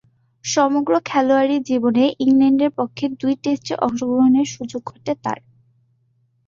সমগ্র 0.45 0.93
খেলোয়াড়ী 1.05 1.57
জীবনে 1.69 2.03
ইংল্যান্ডের 2.19 2.71
পক্ষে 2.77 3.05
দুই 3.21 3.33
টেস্টে 3.43 3.73
অংশগ্রহণের 3.85 4.47
সুযোগ 4.55 4.81
ঘটে 4.85 5.13
তার। 5.23 5.39